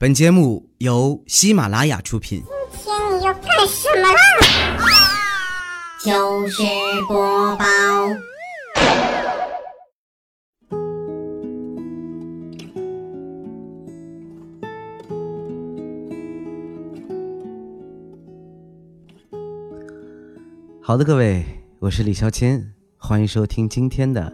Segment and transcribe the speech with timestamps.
[0.00, 2.40] 本节目由喜马拉雅出品。
[2.70, 4.16] 今天你要干什么啦？
[6.00, 6.62] 就是
[7.08, 7.64] 播报。
[20.80, 21.44] 好的，各位，
[21.80, 24.32] 我是李小谦，欢迎收听今天的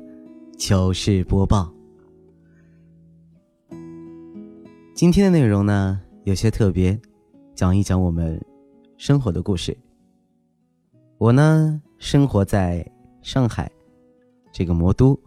[0.58, 1.73] 糗事播报。
[4.94, 6.96] 今天的内容呢有些特别，
[7.52, 8.40] 讲一讲我们
[8.96, 9.76] 生活的故事。
[11.18, 12.88] 我呢生活在
[13.20, 13.68] 上海
[14.52, 15.18] 这个魔都，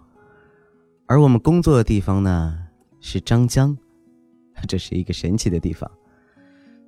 [1.06, 2.58] 而我们工作的地方呢
[3.02, 3.78] 是张江，
[4.70, 5.92] 这是一个神奇的地方。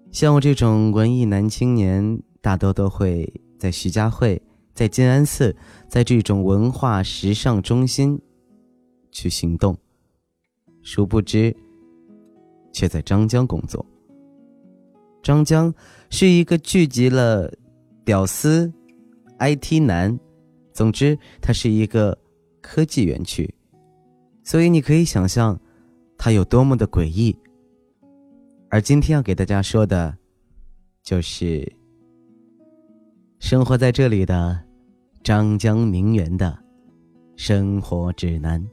[0.10, 4.42] 像我这种文艺男青年，大多都会在徐家汇、
[4.74, 5.54] 在静安寺、
[5.90, 8.22] 在这种文化时尚中心
[9.12, 9.78] 去行动，
[10.82, 11.54] 殊不知。
[12.72, 13.86] 却在张江工作。
[15.22, 15.74] 张江
[16.10, 17.52] 是一个聚集了
[18.06, 18.72] 屌丝、
[19.40, 20.18] IT 男，
[20.74, 22.18] 总之，它是一个
[22.62, 23.54] 科技园区，
[24.44, 25.60] 所以你可以想象
[26.18, 27.36] 它有多么的诡异。
[28.70, 30.16] 而今天要给大家说的，
[31.04, 31.70] 就是
[33.40, 34.60] 生活在这里的
[35.24, 36.58] 张江名媛的
[37.36, 38.64] 生活指南。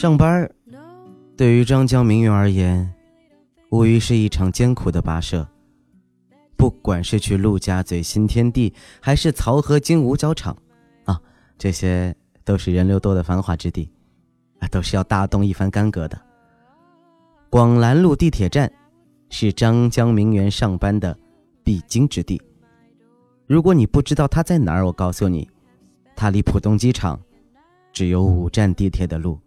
[0.00, 0.50] 上班
[1.36, 2.90] 对于张江名媛而言，
[3.68, 5.46] 无疑是一场艰苦的跋涉。
[6.56, 10.56] 不管是去陆家嘴新天地，还是漕河泾五角场，
[11.04, 11.20] 啊，
[11.58, 13.92] 这些都是人流多的繁华之地，
[14.60, 16.18] 啊，都是要大动一番干戈的。
[17.50, 18.72] 广兰路地铁站
[19.28, 21.14] 是张江名媛上班的
[21.62, 22.40] 必经之地。
[23.46, 25.46] 如果你不知道它在哪儿，我告诉你，
[26.16, 27.20] 它离浦东机场
[27.92, 29.38] 只有五站地铁的路。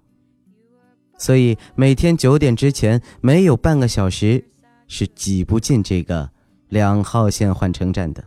[1.18, 4.44] 所以每天九点之前没有半个小时
[4.88, 6.29] 是挤不进这个
[6.69, 8.24] 两号线换乘站的。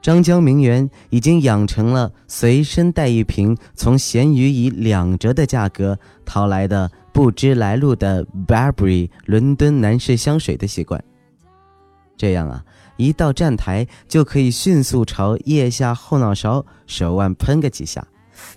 [0.00, 11.02] 张江名媛已经养成了随身带一瓶从闲鱼以两折的价格淘来的不知来路的 Burberry 伦敦男士香水的习惯。
[12.16, 12.64] 这样啊，
[12.96, 18.04] 一到站台就可以迅速朝腋下后脑勺、手腕喷个几下。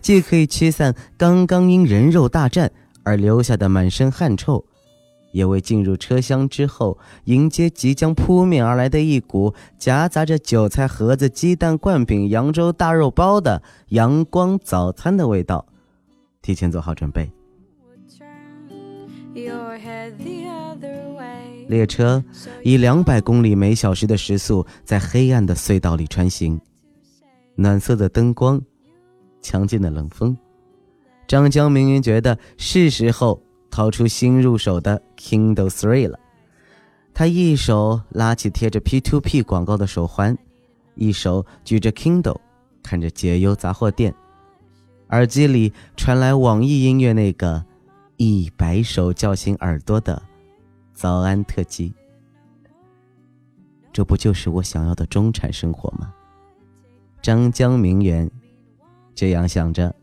[0.02, 2.72] 既可以驱散刚刚因人肉大战
[3.04, 4.66] 而留下的满身汗臭，
[5.32, 15.66] 也为进入车厢之后迎接即将扑面而来的一股夹杂着韭菜盒子、鸡蛋灌饼、扬州大肉包的阳光早餐的味道，
[16.42, 17.30] 提前做好准备。
[21.68, 22.24] 列车
[22.64, 26.62] 以两百公里每小时的时速在黑暗的隧道里穿行，
[27.56, 28.62] 暖色的灯光。
[29.46, 30.36] 强劲的冷风，
[31.28, 33.40] 张江明云觉得是时候
[33.70, 36.20] 掏出新入手的 Kindle Three 了。
[37.14, 40.36] 他一手拉起贴着 P2P 广告的手环，
[40.96, 42.40] 一手举着 Kindle，
[42.82, 44.12] 看着解忧杂货店，
[45.10, 47.64] 耳机里传来网易音乐那个
[48.18, 50.20] 一百首叫醒耳朵的
[50.92, 51.94] 早安特辑。
[53.94, 56.12] 这不就是我想要的中产生活吗？
[57.22, 58.28] 张江名媛。
[59.16, 59.96] 这样想着，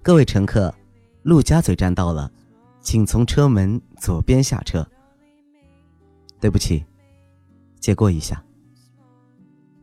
[0.00, 0.72] 各位乘客，
[1.24, 2.30] 陆家嘴站到了，
[2.80, 4.86] 请从车门左边下车。
[6.40, 6.84] 对不起，
[7.80, 8.40] 借过一下。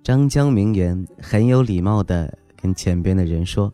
[0.01, 3.73] 张江名媛很有礼貌的跟前边的人说：“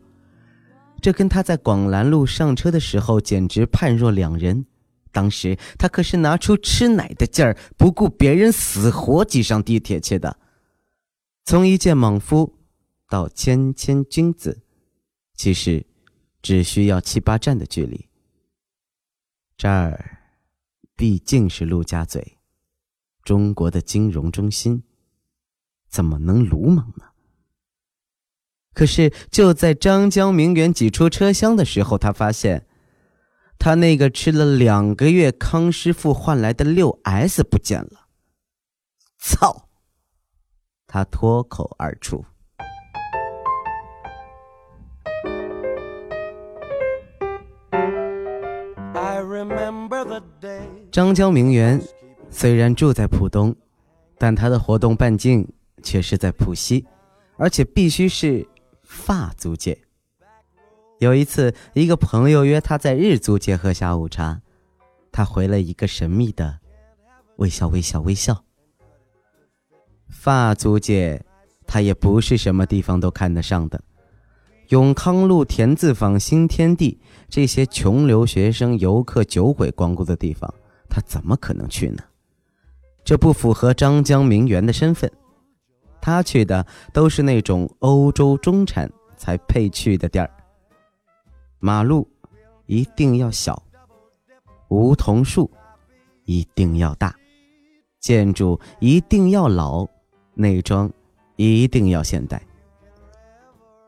[1.00, 4.66] 这跟他在广兰路上车的时候简直判若两人。
[5.12, 10.36] 当时他可是拿出吃奶的劲儿，不顾别人死活挤上地铁去的。
[11.44, 12.52] 从一介莽夫。”
[13.08, 14.62] 到谦谦君子，
[15.34, 15.86] 其实
[16.42, 18.08] 只需要七八站的距离。
[19.56, 20.18] 这儿
[20.94, 22.38] 毕竟是陆家嘴，
[23.24, 24.84] 中国的金融中心，
[25.88, 27.06] 怎么能鲁莽呢？
[28.74, 32.68] 可是就在张江名媛挤出车厢的时候，他发现，
[33.58, 38.08] 他那个吃了两个月康师傅换来的六 S 不见了。
[39.18, 39.68] 操！
[40.86, 42.24] 他脱口而出。
[50.90, 51.80] 张江名媛
[52.30, 53.54] 虽然住在浦东，
[54.16, 55.46] 但她的活动半径
[55.82, 56.86] 却是在浦西，
[57.36, 58.46] 而且必须是
[58.82, 59.78] 发租界。
[60.98, 64.40] 有一次，一个朋友约他在日租界喝下午茶，
[65.12, 66.58] 他回了一个神秘的
[67.36, 68.42] 微笑，微笑，微笑。
[70.08, 71.22] 法租界，
[71.66, 73.80] 他也不是什么地方都看得上的。
[74.70, 76.98] 永康路、田字坊、新天地
[77.28, 80.52] 这些穷留学生、游客、酒鬼光顾的地方，
[80.88, 82.02] 他怎么可能去呢？
[83.04, 85.10] 这不符合张江名媛的身份。
[86.00, 90.30] 他去的都是那种欧洲中产才配去的店儿。
[91.58, 92.08] 马路
[92.66, 93.60] 一定要小，
[94.68, 95.50] 梧桐树
[96.24, 97.14] 一定要大，
[97.98, 99.86] 建筑一定要老，
[100.34, 100.90] 内装
[101.36, 102.40] 一定要现代。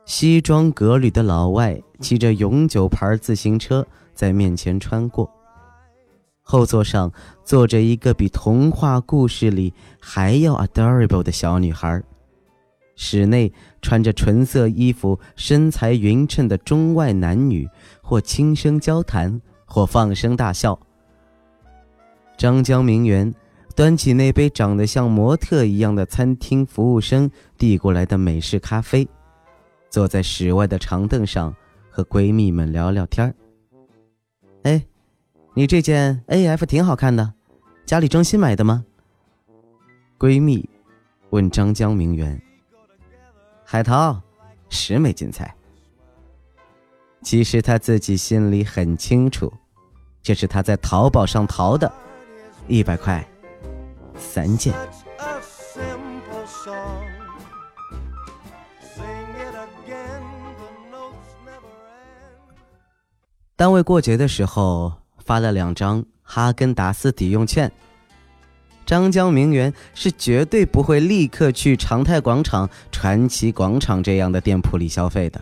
[0.04, 5.30] 西装革履的老外骑着永久牌自行车在面前穿过，
[6.50, 7.12] 后座上
[7.44, 12.02] 坐着一个比童话故事里还要 adorable 的小女孩。
[12.96, 17.68] 室内穿着纯色衣服、身材匀称的中外男女，
[18.02, 20.76] 或轻声交谈，或放声大笑。
[22.36, 23.32] 张江名媛
[23.76, 29.08] 端起那杯长得像模特一样的餐厅服务生递过来的美式咖啡，
[29.88, 31.54] 坐在室外的长凳上
[31.88, 33.32] 和闺蜜们聊聊天
[34.64, 34.84] 哎，
[35.60, 37.34] 你这件 A.F 挺好看的，
[37.84, 38.82] 家里装新买的吗？
[40.18, 40.66] 闺蜜
[41.28, 42.40] 问张江名媛。
[43.62, 44.18] 海淘，
[44.70, 45.54] 十枚金彩。
[47.20, 49.52] 其实他自己心里很清楚，
[50.22, 51.92] 这是他在淘宝上淘的，
[52.66, 53.22] 一百块，
[54.16, 54.72] 三件。
[63.54, 64.90] 单位过节的时候
[65.30, 67.70] 发了两张哈根达斯抵用券。
[68.84, 75.40] 张江名媛是绝对不会立刻去长泰广场、传奇广场这样的店铺里消费的。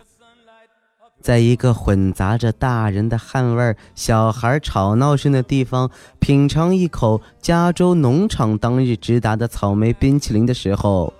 [1.19, 5.89] 在一个混杂着大人的汗味、小孩吵闹声的地方，
[6.19, 11.11] 品尝一口加州农场当日直达的草莓冰淇淋的时候，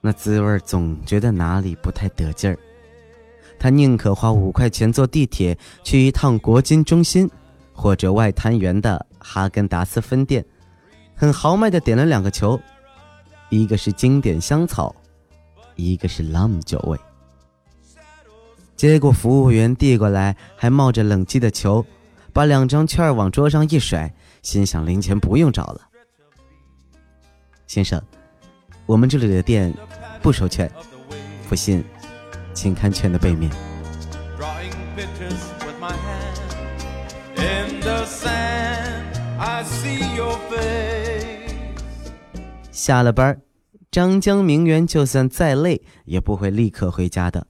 [0.00, 2.56] 那滋味总觉得哪里不太得劲儿。
[3.64, 7.30] 他宁可花五块钱坐地铁去一趟国金中心。
[7.72, 10.44] 或者外滩源的哈根达斯分店，
[11.16, 12.60] 很豪迈的点了两个球，
[13.48, 14.94] 一个是经典香草，
[15.74, 16.96] 一个是 Lum 酒味。
[18.76, 21.84] 结果服务员递过来还冒着冷气的球，
[22.32, 25.80] 把两张券往桌上一甩，心想零钱不用找了。
[27.66, 28.00] 先生，
[28.86, 29.74] 我们这里的店
[30.22, 30.70] 不收券，
[31.48, 31.82] 不信，
[32.54, 33.50] 请看券的背面。
[42.70, 43.38] 下了班，
[43.90, 47.46] 张江名媛就算再累，也不会立刻回家的。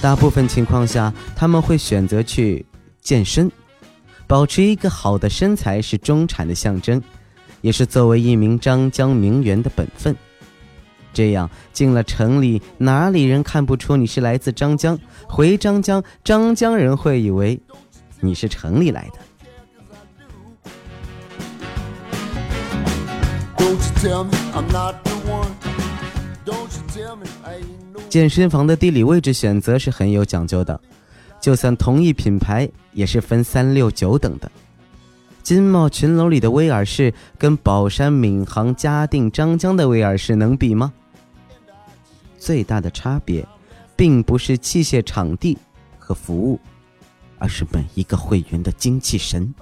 [0.00, 2.64] 大部分情况下，他们会选择去
[3.00, 3.50] 健身，
[4.26, 7.00] 保持一个好的身材是中产的象征，
[7.62, 10.14] 也是作为一名张江名媛的本分。
[11.14, 14.98] 这样进了城里，哪里人看不出你是来自张江？
[15.28, 17.60] 回张江，张江人会以为
[18.20, 19.18] 你是城里来的。
[28.08, 30.80] 健身房的地理位置选择是很有讲究的，
[31.40, 34.50] 就算同一品牌，也是分三六九等的。
[35.42, 40.92] 金茂群楼里的威尔士，跟宝山闵行嘉定张江的威尔士能比吗？
[42.38, 43.46] 最大的差别，
[43.96, 45.58] 并不是器械、场地
[45.98, 46.60] 和服务，
[47.38, 49.52] 而是每一个会员的精气神。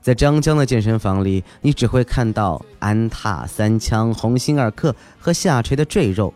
[0.00, 6.32] 在张江的健身房里，你只会看到安踏、三枪、鸿星尔克和下垂的赘肉；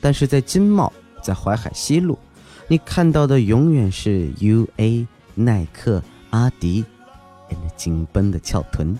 [0.00, 2.16] 但是在金茂，在淮海西路，
[2.68, 6.84] 你看到的永远是 UA、耐克、阿迪，
[7.48, 8.96] 那紧绷的翘臀。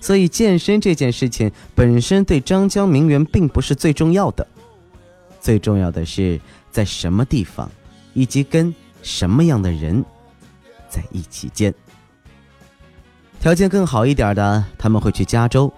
[0.00, 4.46] 所以，健身这件事情本身对张江名媛并不是最重要的，
[5.40, 6.40] 最重要的是
[6.70, 7.68] 在什么地方，
[8.12, 10.04] 以及跟什么样的人
[10.88, 11.74] 在一起健。
[13.40, 15.72] 条件更好一点的，他们会去加州，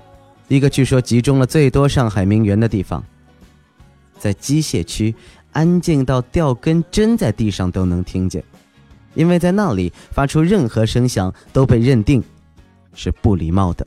[0.48, 3.02] 一个据说集中了最多上海名媛的地方，
[4.18, 5.14] 在机械区，
[5.52, 8.42] 安静到掉根针在地上都能听见，
[9.14, 12.22] 因为在那里发出任何声响都被认定
[12.94, 13.86] 是不礼貌的。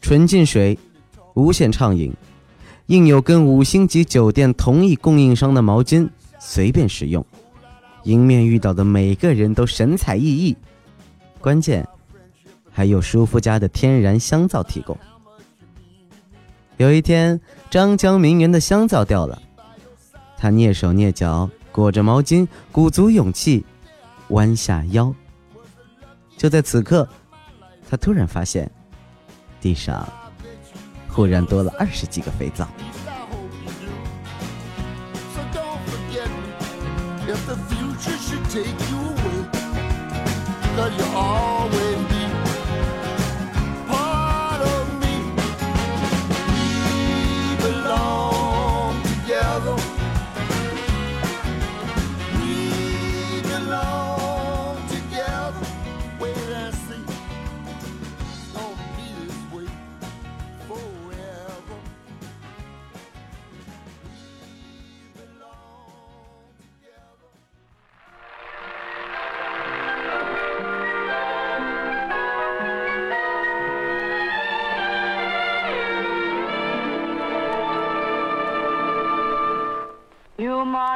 [0.00, 0.78] 纯净水，
[1.34, 2.12] 无限畅饮，
[2.86, 7.24] 印有跟五星级酒店同一供应商的毛巾，随便使用。
[8.04, 10.54] 迎面遇到的每个人都神采奕奕，
[11.40, 11.88] 关键
[12.70, 14.94] 还有叔父家的天然香皂提供。
[16.76, 17.40] 有一天，
[17.70, 19.40] 张江名媛的香皂掉了，
[20.36, 23.66] 他蹑手蹑脚，裹着毛巾，鼓足勇气，
[24.28, 25.12] 弯下腰。
[26.36, 27.08] 就在此刻，
[27.90, 28.70] 他突然发现，
[29.60, 30.08] 地上
[31.08, 32.68] 忽然多了二十几个肥皂。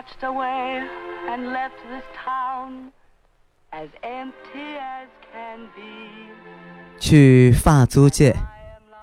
[0.08, 0.82] Marched away
[1.28, 2.90] and left this town
[3.72, 6.30] as empty as can be
[6.98, 8.34] 去发租界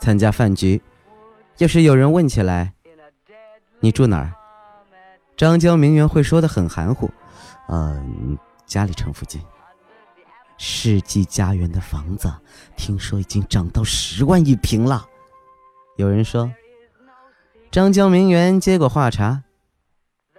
[0.02, 0.82] 参加饭局，
[1.58, 2.74] 要是有人问起来，
[3.80, 4.34] 你住哪儿？
[5.38, 7.10] 张江名媛会说的很含糊，
[7.70, 9.42] 嗯，家里城附近。
[10.58, 12.32] 世纪家园的房子，
[12.76, 15.06] 听说已经涨到十万一平了。
[15.98, 16.52] 有人说，
[17.72, 19.44] 张江名媛接过话茬。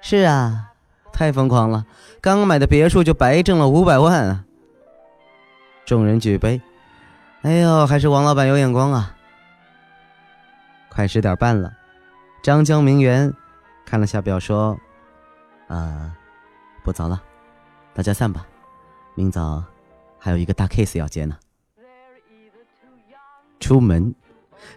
[0.08, 0.70] 是啊，
[1.12, 1.84] 太疯狂了！
[2.20, 4.44] 刚买的别墅就白挣了五百万啊！
[5.84, 6.62] 众人举杯，
[7.42, 9.16] 哎呦，还是王老板有眼光啊！
[10.90, 11.72] 快十点半了，
[12.40, 13.34] 张江名媛
[13.84, 14.78] 看了下表说
[15.66, 16.16] ：“啊，
[16.84, 17.20] 不早了，
[17.92, 18.46] 大家散吧，
[19.16, 19.60] 明早
[20.20, 21.36] 还有一个大 case 要接呢。”
[23.58, 24.14] 出门。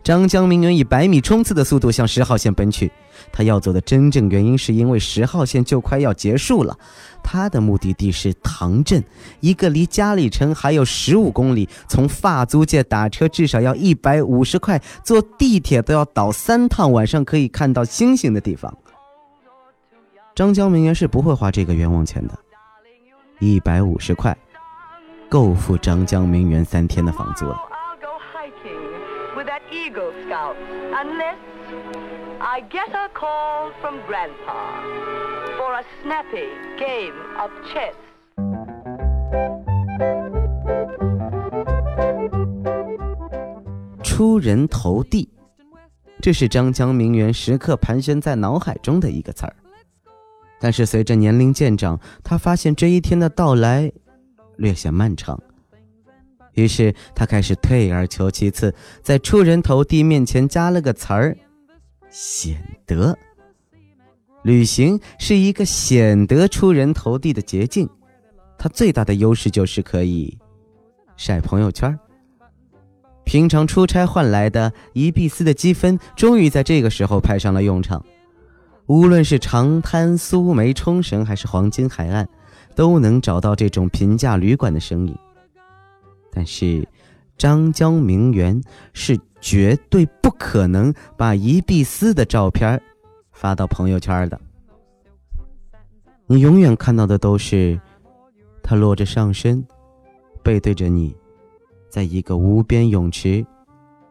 [0.03, 2.91] 张江明媛以百米冲刺的速度向十号线奔去，
[3.31, 6.77] 他要走的真正原因是因为十号线就快要结束了。
[7.23, 9.03] 他的目的地是唐镇，
[9.39, 18.75] 一个离嘉里城还有十五公里，从发租界打车至少要一百五十块，坐地铁都要倒三趟，晚上可以看到星星的地方。
[20.33, 22.39] 张江明媛是不会花这个冤枉钱的，
[23.39, 24.35] 一百五十块，
[25.27, 27.57] 够付张江明媛三天的房租了。
[29.71, 30.57] Eagle Scouts
[30.93, 31.37] unless
[32.39, 34.81] I get a call from Grandpa
[35.57, 37.95] for a snappy game of chess.
[44.03, 45.29] 出人头地，
[46.21, 49.55] 这是张江名媛时刻盘旋在脑海中的一个词儿。
[50.59, 53.91] 但是随着年龄渐长，他发现这一天的到来
[54.57, 55.39] 略显漫长。
[56.53, 61.37] 于是他开始退而求其次，在出人头地面前加了个词儿：
[62.09, 63.17] 显得。
[64.43, 67.89] 旅行是一个显得出人头地的捷径，
[68.57, 70.37] 它最大的优势就是可以
[71.17, 71.97] 晒朋友圈。
[73.25, 78.03] 平常出差换来的一币斯的积分，终于在这个时候派上了用场。
[78.87, 82.27] 无论是长滩、苏梅、冲绳，还是黄金海岸，
[82.75, 85.15] 都能找到这种平价旅馆的身影。
[86.31, 86.87] 但是，
[87.37, 88.61] 张江名媛
[88.93, 92.81] 是绝对不可能把一碧斯的照片
[93.31, 94.39] 发到朋友圈的。
[96.27, 97.79] 你永远看到的都是
[98.61, 99.65] 他裸着上身，
[100.43, 101.15] 背对着你，
[101.89, 103.45] 在一个无边泳池，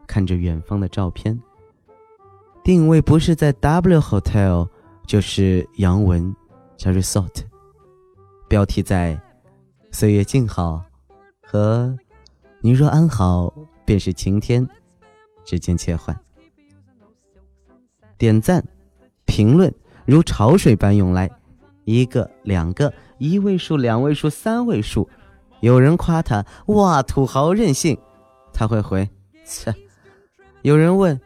[0.05, 1.39] 看着远方的照片。
[2.63, 4.67] 定位不是在 W Hotel，
[5.07, 6.35] 就是洋文
[6.75, 7.43] 加 Resort，
[8.49, 9.19] 标题在
[9.91, 10.83] “岁月静好”
[11.41, 11.97] 和。
[12.61, 13.53] 你若安好，
[13.85, 14.67] 便是晴天。
[15.45, 16.15] 之间切换，
[18.19, 18.63] 点赞、
[19.25, 19.73] 评论
[20.05, 21.27] 如潮水般涌来，
[21.85, 25.09] 一个、两个、一位数、两位数、三位数。
[25.61, 27.97] 有人夸他哇，土豪任性，
[28.53, 29.09] 他会回
[29.43, 29.73] 切。
[30.61, 31.19] 有人问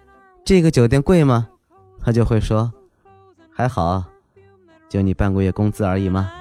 [0.46, 1.50] 这个酒店贵吗？
[2.00, 2.72] 他就会说
[3.52, 4.06] 还好，
[4.88, 6.32] 就你半个月工资而已嘛。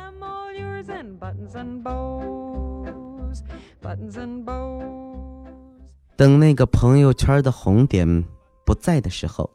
[6.16, 8.24] 等那个朋友圈的红点
[8.64, 9.50] 不在的时候，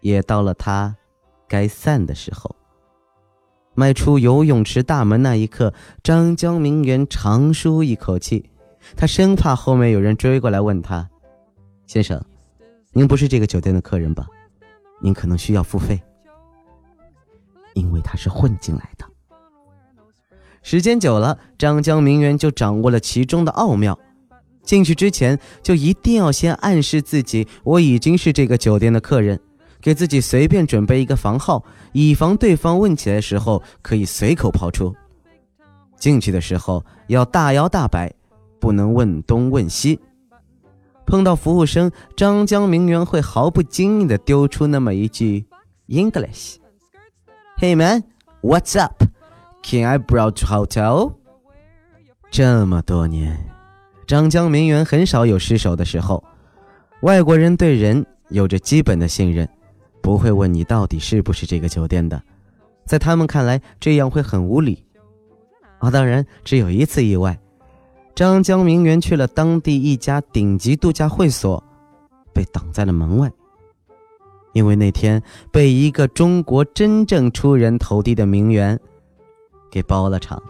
[0.00, 0.96] 也到了他
[1.46, 2.54] 该散的时候。
[3.74, 8.48] 迈出游泳池大门那一刻，张江明媛长舒一口气，
[8.96, 11.10] 他生怕后面有人追过来问他
[11.86, 12.24] ：“先生，
[12.92, 14.28] 您不是这个酒店的客人吧？
[15.02, 16.00] 您可能需要付费，
[17.74, 18.93] 因为他是混进来的。”
[20.64, 23.96] 时间久了，张江明媛就掌握了其中的奥妙。
[24.62, 29.38] 进去之前就一定要先暗示自己，我已经是这个酒店的客人，
[29.82, 34.94] 给自己随便准备一个房号，以防对方问起来的时候可以随口抛出。
[35.98, 38.10] 进去的时候要大摇大摆，
[38.58, 40.00] 不能问东问西。
[41.04, 45.44] 碰到服务生，张江明媛会毫不经意地丢出那么一句
[45.88, 49.04] “English”，“Hey man，what's up？
[49.64, 51.12] Can I borrow to hotel？”
[52.30, 53.50] 这么多年。
[54.06, 56.22] 张江名媛很少有失手的时候，
[57.00, 59.48] 外国人对人有着基本的信任，
[60.02, 62.22] 不会问你到底是不是这个酒店的，
[62.84, 64.84] 在他们看来这样会很无礼。
[65.78, 67.38] 啊，当然只有一次意外，
[68.14, 71.62] 张江名媛去了当地一家顶级度假会所，
[72.34, 73.32] 被挡在了门外，
[74.52, 78.78] 因为那天被一个中国真正出人头地的名媛
[79.74, 80.40] 给包了场。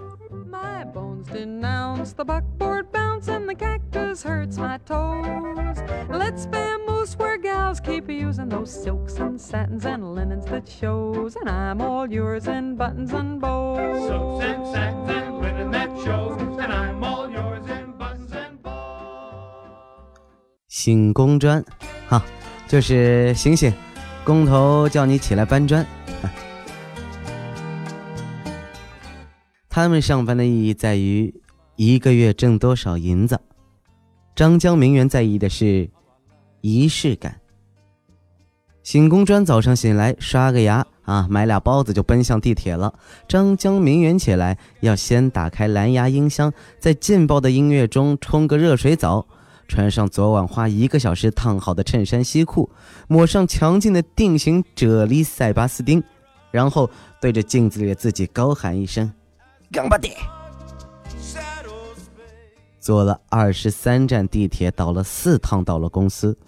[3.26, 5.78] and the cactus hurts my toes.
[6.10, 11.36] Let's vamoose where gals keep using those silks and satins and linens that shows.
[11.36, 14.06] And I'm all yours in buttons and bows.
[14.06, 16.38] Silks and satins and linen that shows.
[16.58, 18.74] And I'm all yours in buttons and bows.
[20.68, 21.64] 醒工砖，
[22.08, 22.22] 哈，
[22.68, 23.72] 就是醒醒，
[24.22, 25.84] 工头叫你起来搬砖。
[29.74, 31.34] 他们上班的意义在于
[31.74, 33.40] 一个月挣多少银子？
[34.36, 35.90] 张江明媛在意的是
[36.60, 37.40] 仪式感。
[38.84, 42.94] 醒工砖早上醒来刷个牙啊，买俩包子就奔向地铁了。
[43.26, 49.26] 张江明媛起来要先打开蓝牙音箱，在劲爆的音乐中冲个热水澡，
[49.66, 52.70] 穿上昨晚花一个小时烫好的衬衫西裤，
[53.08, 56.00] 抹上强劲的定型啫喱塞巴斯丁，
[56.52, 56.88] 然后
[57.20, 59.12] 对着镜子里的自己高喊一声
[59.74, 60.16] ：“干巴爹！”
[62.78, 66.38] 坐了二十三站地铁，倒了四趟到了公司。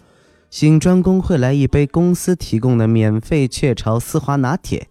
[0.49, 4.87] 醒专工会来一杯公司提供的免费雀巢丝滑拿铁。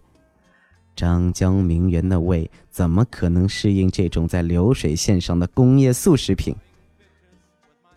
[0.95, 6.55] 张江名媛的胃怎么可能适应这种在流水线上的工业速食品？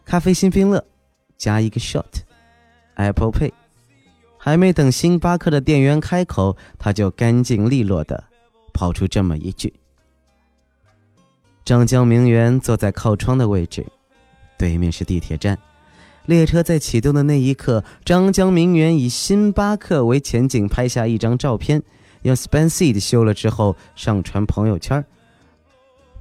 [0.05, 0.85] 咖啡新冰乐，
[1.37, 3.53] 加一个 shot，Apple Pay。
[4.39, 8.25] 还没等星巴克的店员开口，他就干净利落的
[8.73, 9.73] 抛出这么一句。
[11.65, 13.87] 张江明媛坐在靠窗的位置，
[14.59, 15.59] 对面是地铁站。
[16.27, 21.83] 列车在启动的那一刻，张江明媛以星巴克为前景拍下一张照片，
[22.23, 25.05] 用 Spanseed 修了之后上传朋友圈。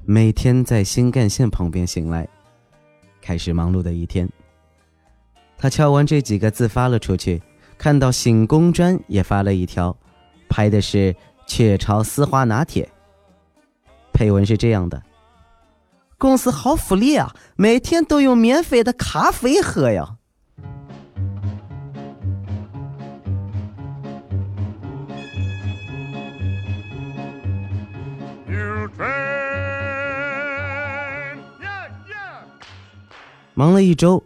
[0.04, 2.26] 每天在新干线旁边醒来，
[3.20, 4.28] 开始忙碌的一天。
[5.58, 7.40] 他敲完这几个字发了出去，
[7.76, 9.94] 看到醒工专也发了一条，
[10.48, 11.14] 拍的是
[11.46, 12.88] 雀巢丝滑拿铁，
[14.12, 15.00] 配文是这样的。
[16.20, 17.34] 公司好福利啊！
[17.56, 20.16] 每天都有免费的咖啡喝呀。
[33.54, 34.22] 忙了一周，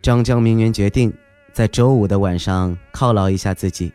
[0.00, 1.12] 张江明媛决定
[1.52, 3.92] 在周五的晚上犒劳一下自己，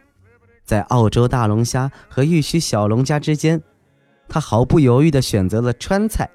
[0.65, 3.61] 在澳洲大龙虾和玉溪小龙虾之间，
[4.27, 6.29] 他毫不犹豫的选择了川菜。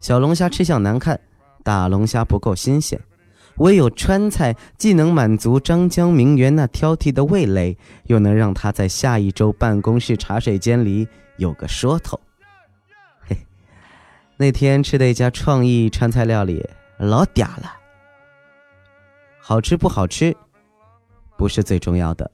[0.00, 1.18] 小龙虾吃相难看，
[1.64, 3.00] 大龙虾不够新鲜，
[3.56, 11.06] 唯有川菜既能满足张江明媛那挑剔的味蕾，又能让他在下一周办公室茶水间里
[11.36, 12.18] 有个说头。
[13.26, 13.36] 嘿，
[14.36, 16.64] 那天吃的一家创意川菜料理
[16.98, 17.74] 老嗲了，
[19.40, 20.34] 好吃不好吃
[21.36, 22.30] 不是最重要的，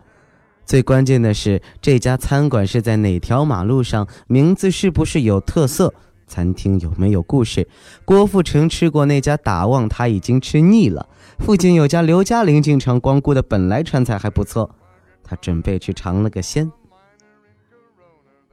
[0.67, 5.93] 最关键的是这家餐馆是在哪条马路上，名字是不是有特色。
[6.27, 7.69] 餐厅有没有故事？
[8.05, 11.09] 郭富城吃过那家打望，他已经吃腻了。
[11.39, 14.75] 附近有家刘嘉玲经常光顾的本来川菜还不错，
[15.23, 16.71] 他准备去尝了个鲜。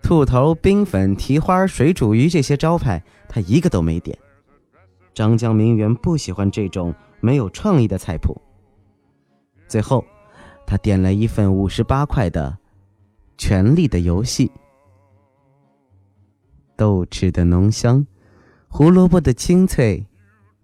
[0.01, 4.17] 兔头、冰粉、蹄花、水煮鱼这些招牌，他一个都没点。
[5.13, 8.41] 张江名媛不喜欢这种没有创意的菜谱。
[9.67, 10.03] 最后，
[10.65, 12.57] 他点了一份五十八块的
[13.41, 14.47] 《权力的游戏》。
[16.81, 18.07] 豆豉的浓香，
[18.67, 20.03] 胡萝卜的清脆，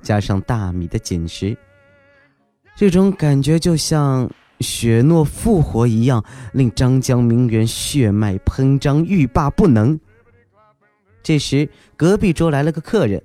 [0.02, 1.56] 加上大米的紧实，
[2.76, 4.28] 这种感觉就像
[4.60, 10.00] 雪诺复活一样，令张江名媛血脉喷张，欲罢不能。
[11.22, 13.22] 这时，隔壁桌来了个客人，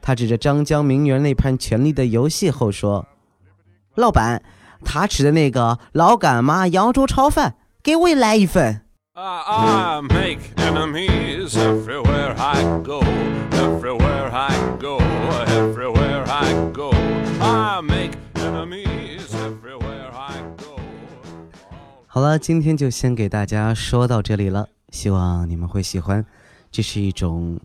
[0.00, 3.08] 他指着张江名媛那盘《权力的游戏》后说
[3.96, 4.40] ：“老板，
[4.84, 8.82] 他吃的那个老干妈扬州炒饭，给我也来一份。”
[9.16, 13.00] I make enemy is everywhere i go
[13.50, 14.48] everywhere i
[14.80, 14.98] go
[15.46, 16.90] everywhere i go
[17.38, 20.80] i make enemies everywhere i go
[22.06, 26.24] 好了，今天就先给大家说到这里了，希望你们会喜欢，
[26.70, 27.60] 这是一种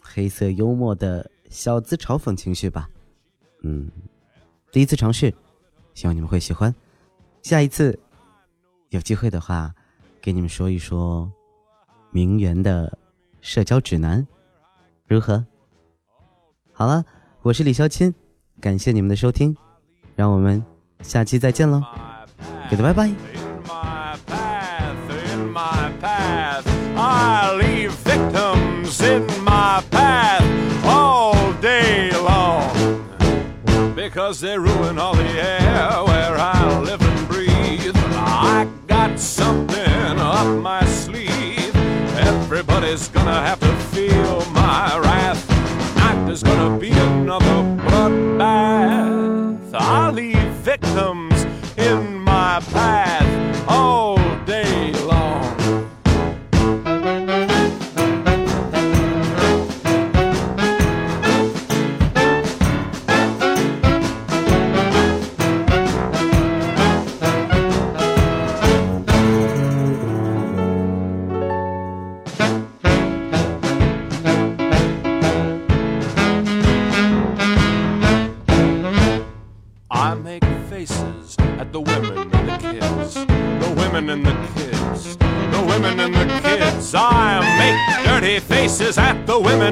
[0.00, 2.88] 黑色幽默的小资嘲讽情绪吧。
[3.64, 3.90] 嗯。
[4.70, 5.34] 第一次尝试，
[5.94, 6.72] 希望你们会喜欢。
[7.42, 7.98] 下一次
[8.90, 9.74] 有机会的话，
[10.20, 11.28] 给你们说一说
[12.12, 12.96] 名媛的。
[13.48, 14.26] 社交指南，
[15.06, 15.42] 如何？
[16.70, 17.02] 好了，
[17.40, 18.14] 我是李潇钦，
[18.60, 19.56] 感谢你们的收听，
[20.14, 20.62] 让我们
[21.00, 21.82] 下期再见喽，
[22.70, 23.27] 给的拜拜。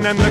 [0.04, 0.25] And